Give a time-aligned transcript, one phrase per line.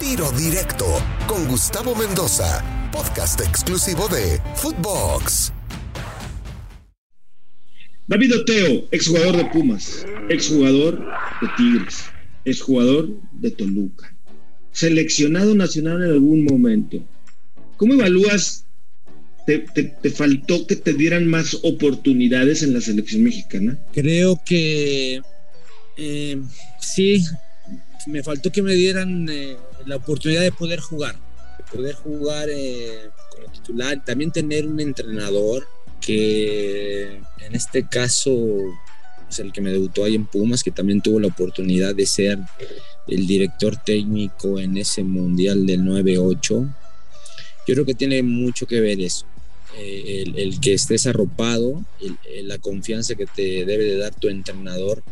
[0.00, 0.86] Tiro Directo
[1.28, 2.62] con Gustavo Mendoza,
[2.92, 5.52] podcast exclusivo de Footbox.
[8.06, 10.98] David Oteo, exjugador de Pumas, exjugador
[11.40, 12.04] de Tigres,
[12.44, 14.16] exjugador de Toluca,
[14.72, 17.02] seleccionado nacional en algún momento.
[17.76, 18.66] ¿Cómo evalúas?
[19.46, 19.66] Te,
[20.10, 23.78] faltó que te dieran más oportunidades en la selección mexicana?
[23.92, 25.20] Creo que
[25.98, 26.40] eh,
[26.80, 27.24] sí,
[28.06, 29.56] me faltó que me dieran eh,
[29.86, 31.16] la oportunidad de poder jugar,
[31.58, 35.66] de poder jugar eh, como titular, también tener un entrenador
[36.00, 38.36] que en este caso
[39.28, 42.38] es el que me debutó ahí en Pumas, que también tuvo la oportunidad de ser
[43.06, 46.40] el director técnico en ese Mundial del 9-8.
[46.48, 49.26] Yo creo que tiene mucho que ver eso.
[49.76, 51.82] Eh, el, que estés arropado,
[52.42, 55.02] la confianza que te debe de dar tu entrenador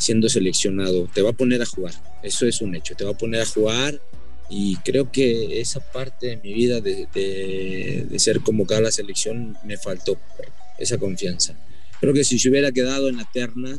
[0.00, 3.18] siendo seleccionado, te va a poner a jugar, eso es un hecho, te va a
[3.18, 4.00] poner a jugar
[4.48, 9.56] y creo que esa parte de mi vida de, de, ser convocado a la selección
[9.64, 10.18] me faltó
[10.78, 11.54] esa confianza.
[12.00, 13.78] Creo que si se hubiera quedado en la terna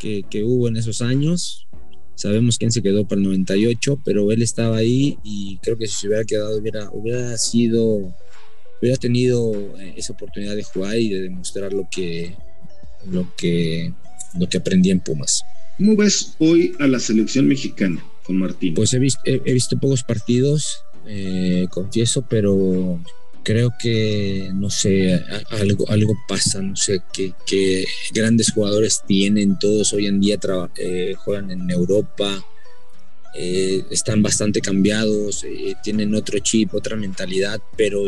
[0.00, 1.68] que, que hubo en esos años,
[2.16, 5.94] sabemos quién se quedó para el 98, pero él estaba ahí y creo que si
[5.94, 8.14] se hubiera quedado hubiera, hubiera sido,
[8.80, 12.34] hubiera tenido eh, esa oportunidad de jugar y de demostrar lo que,
[13.06, 13.92] lo que,
[14.38, 15.42] lo que aprendí en Pumas.
[15.78, 18.04] ¿Cómo ves hoy a la selección mexicana?
[18.34, 18.74] Martín?
[18.74, 23.00] Pues he visto, he, visto pocos partidos, eh, confieso, pero
[23.42, 30.06] creo que, no sé, algo, algo pasa, no sé, que, grandes jugadores tienen, todos hoy
[30.06, 30.38] en día
[30.76, 32.44] eh, juegan en Europa,
[33.34, 35.44] eh, están bastante cambiados,
[35.82, 38.04] tienen otro chip, otra mentalidad, pero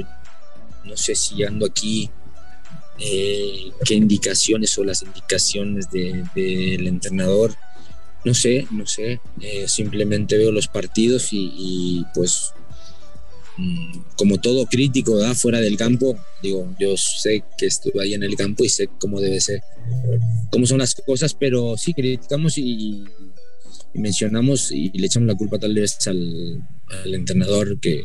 [0.84, 2.10] no sé si ando aquí,
[3.84, 7.54] qué indicaciones o las indicaciones del entrenador.
[8.24, 12.52] No sé, no sé, eh, simplemente veo los partidos y, pues
[13.56, 18.22] mm, como todo crítico da fuera del campo, digo, yo sé que estuve ahí en
[18.22, 19.62] el campo y sé cómo debe ser,
[20.52, 23.04] cómo son las cosas, pero sí criticamos y,
[23.94, 26.64] mencionamos y le echamos la culpa tal vez al,
[27.06, 28.04] entrenador que,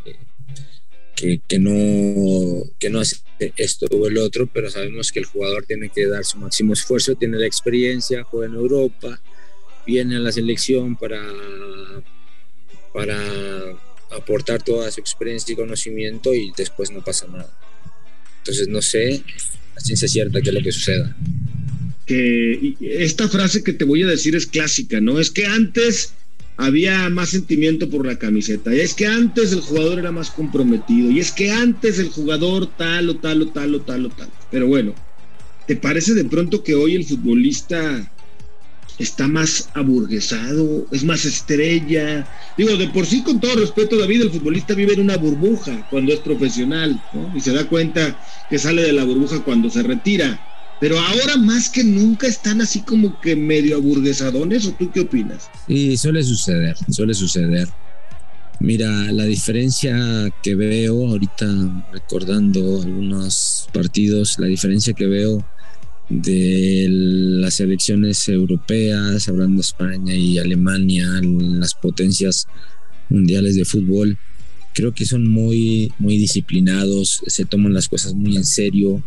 [1.18, 3.18] que, no, que no hace
[3.58, 7.16] esto o el otro, pero sabemos que el jugador tiene que dar su máximo esfuerzo,
[7.16, 9.20] tiene la experiencia, juega en Europa,
[9.86, 11.24] viene a la selección para,
[12.94, 13.18] para
[14.12, 17.52] aportar toda su experiencia y conocimiento y después no pasa nada.
[18.40, 19.24] Entonces no sé
[19.76, 21.16] a ciencia cierta qué es lo que suceda.
[22.06, 25.20] Que esta frase que te voy a decir es clásica, ¿no?
[25.20, 26.14] Es que antes
[26.58, 31.10] había más sentimiento por la camiseta, y es que antes el jugador era más comprometido,
[31.12, 34.34] y es que antes el jugador tal o tal o tal o tal o tal.
[34.50, 34.96] Pero bueno,
[35.66, 38.12] ¿te parece de pronto que hoy el futbolista
[38.98, 42.28] está más aburguesado, es más estrella.
[42.56, 46.14] Digo, de por sí, con todo respeto, David, el futbolista vive en una burbuja cuando
[46.14, 47.32] es profesional, ¿no?
[47.34, 48.20] Y se da cuenta
[48.50, 50.47] que sale de la burbuja cuando se retira.
[50.80, 55.50] Pero ahora más que nunca están así como que medio aburguesadones, ¿o tú qué opinas?
[55.68, 57.68] Sí, suele suceder, suele suceder.
[58.60, 59.96] Mira, la diferencia
[60.42, 65.46] que veo ahorita, recordando algunos partidos, la diferencia que veo
[66.10, 72.48] de las elecciones europeas, hablando de España y Alemania, las potencias
[73.10, 74.18] mundiales de fútbol,
[74.74, 79.04] creo que son muy, muy disciplinados, se toman las cosas muy en serio.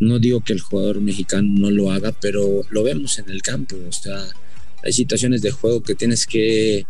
[0.00, 3.76] No digo que el jugador mexicano no lo haga, pero lo vemos en el campo.
[3.88, 4.24] O sea,
[4.82, 6.86] hay situaciones de juego que tienes que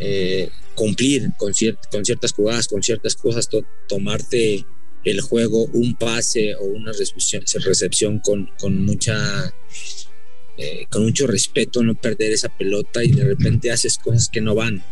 [0.00, 3.48] eh, cumplir con, ciertas jugadas, con ciertas cosas,
[3.88, 4.64] tomarte
[5.04, 9.52] el juego, un pase o una recepción, con mucha
[10.60, 14.56] eh, con mucho respeto, no perder esa pelota y de repente haces cosas que no
[14.56, 14.82] van.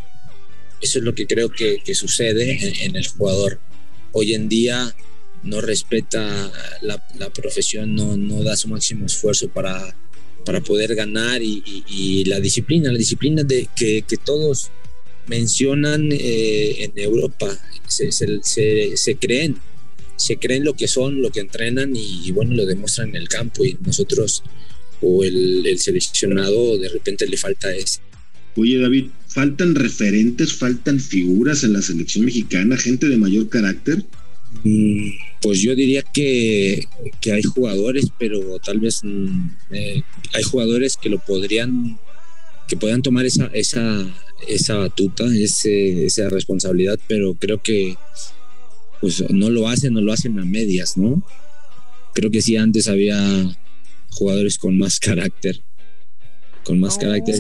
[0.81, 3.59] Eso es lo que creo que, sucede en, el jugador.
[4.13, 4.95] Hoy en día
[5.43, 6.53] no respeta
[6.83, 9.97] la, profesión, no, no, da su máximo esfuerzo para,
[10.45, 14.71] para poder ganar y, la disciplina, la disciplina de que, todos
[15.27, 17.49] mencionan eh, en Europa,
[17.87, 19.57] se, se, se creen
[20.17, 23.65] se creen lo que son, lo que entrenan y, bueno, lo demuestran en el campo
[23.65, 24.43] y nosotros
[25.03, 28.01] o el, seleccionado de repente le falta eso.
[28.57, 34.03] Oye David, ¿faltan referentes, faltan figuras en la selección mexicana, gente de mayor carácter?
[34.65, 35.11] Mm,
[35.43, 36.87] pues yo diría que,
[37.33, 40.03] hay jugadores, pero tal vez mm, eh,
[40.35, 41.99] hay jugadores que lo podrían,
[42.69, 44.07] que podrían tomar esa, esa,
[44.49, 47.97] esa batuta, ese, esa responsabilidad, pero creo que
[49.01, 51.23] pues no lo hacen, no lo hacen a medias, ¿no?
[52.15, 53.19] Creo que sí, antes había
[54.11, 55.61] jugadores con más carácter,
[56.65, 57.37] con más carácter.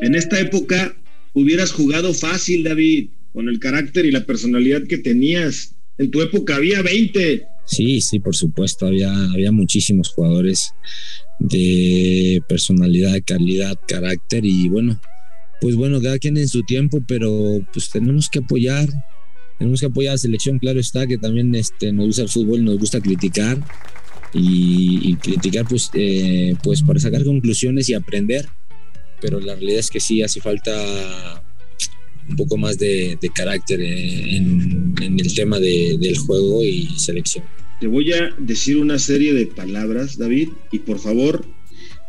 [0.00, 0.96] En esta época
[1.34, 5.74] hubieras jugado fácil, David, con el carácter y la personalidad que tenías.
[6.00, 7.46] En tu época había 20.
[7.66, 10.72] Sí, sí, por supuesto, había, había muchísimos jugadores
[11.38, 14.98] de personalidad, calidad, carácter y bueno,
[15.60, 18.88] pues bueno, cada quien en su tiempo, pero pues tenemos que apoyar,
[19.58, 22.64] tenemos que apoyar a la selección, claro está, que también este, nos gusta el fútbol,
[22.64, 23.62] nos gusta criticar
[24.32, 28.48] y, criticar pues, eh, pues para sacar conclusiones y aprender,
[29.20, 30.72] pero la realidad es que sí hace falta
[32.30, 37.44] un poco más de, carácter en, el tema del juego y selección.
[37.80, 41.44] Te voy a decir una serie de palabras, David, y por favor,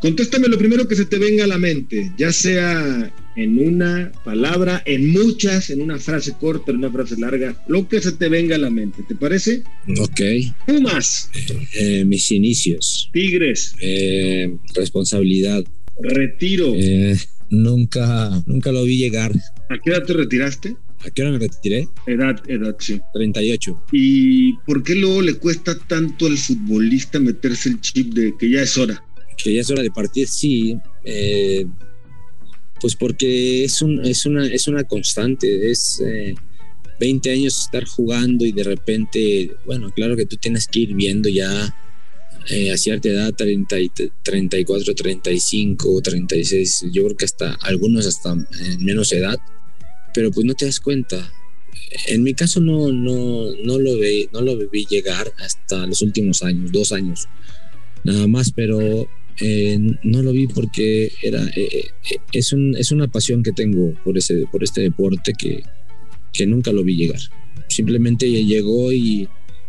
[0.02, 4.84] contéstame lo primero que se te venga a la mente, ya sea en una palabra,
[4.86, 8.56] en muchas, en una frase corta, en una frase larga, lo que se te venga
[8.56, 9.04] a la mente.
[9.08, 9.64] ¿Te parece?
[10.00, 10.22] Ok.
[10.68, 11.30] Pumas.
[11.74, 13.10] Eh, mis inicios.
[13.14, 13.74] Tigres.
[13.80, 15.64] Eh, responsabilidad.
[16.02, 16.74] Retiro.
[16.76, 17.18] Eh,
[17.52, 19.32] nunca, nunca lo vi llegar.
[19.70, 20.76] ¿A qué edad te retiraste?
[21.06, 21.88] ¿A qué hora me retiré?
[22.08, 23.00] Edad, edad, sí.
[23.14, 23.86] 38.
[23.92, 28.62] ¿Y por qué luego le cuesta tanto al futbolista meterse el chip de que ya
[28.62, 29.04] es hora?
[29.38, 30.78] Que ya es hora de partir, sí.
[31.04, 31.66] Eh,
[32.80, 36.02] pues porque es, un, es, una, es una constante, es
[37.00, 40.94] 20 eh, años estar jugando y de repente, bueno, claro que tú tienes que ir
[40.94, 41.76] viendo ya
[42.50, 43.76] eh, a cierta edad, 30,
[44.24, 49.38] 34, 35, 36, yo creo que hasta algunos hasta en menos edad,
[50.14, 51.32] pero pues no te das cuenta.
[52.08, 56.42] En mi caso no, no, no, lo, ve, no lo vi llegar hasta los últimos
[56.42, 57.28] años, dos años,
[58.04, 59.08] nada más, pero
[59.40, 61.90] eh, no lo vi porque era, eh,
[62.32, 65.64] es, un, es una pasión que tengo por, ese, por este deporte que,
[66.34, 67.22] que nunca lo vi llegar.
[67.68, 69.28] Simplemente llegó y,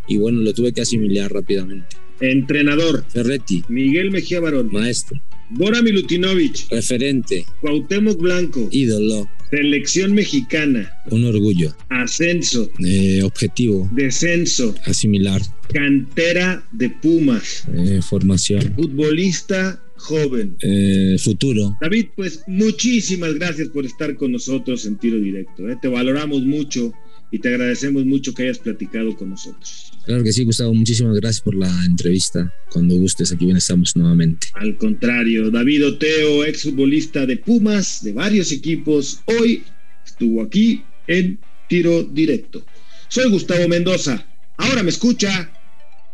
[0.08, 1.96] y bueno, lo tuve que asimilar rápidamente.
[2.22, 3.04] Entrenador.
[3.08, 3.64] Ferretti.
[3.68, 4.70] Miguel Mejía Barón.
[4.72, 5.20] Maestro.
[5.50, 6.68] Bora Milutinovich.
[6.70, 7.44] Referente.
[7.60, 8.68] Cuauhtémoc Blanco.
[8.70, 9.28] Ídolo.
[9.50, 10.90] Selección mexicana.
[11.10, 11.74] Un orgullo.
[11.90, 12.70] Ascenso.
[12.82, 13.90] Eh, objetivo.
[13.92, 14.74] Descenso.
[14.86, 15.42] Asimilar.
[15.72, 17.64] Cantera de Pumas.
[17.74, 18.72] Eh, formación.
[18.76, 20.56] Futbolista joven.
[20.62, 21.76] Eh, futuro.
[21.80, 25.64] David, pues muchísimas gracias por estar con nosotros en tiro directo.
[25.80, 26.92] Te valoramos mucho
[27.32, 29.90] y te agradecemos mucho que hayas platicado con nosotros.
[30.04, 32.52] Claro que sí, Gustavo, muchísimas gracias por la entrevista.
[32.70, 34.48] Cuando gustes, aquí bien estamos nuevamente.
[34.52, 39.64] Al contrario, David Oteo, exfutbolista de Pumas, de varios equipos, hoy
[40.04, 41.38] estuvo aquí en
[41.68, 42.64] tiro directo.
[43.08, 44.26] Soy Gustavo Mendoza.
[44.58, 45.50] Ahora me escucha,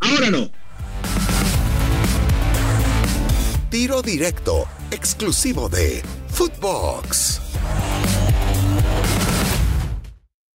[0.00, 0.50] ahora no.
[3.70, 7.40] Tiro directo, exclusivo de Footbox.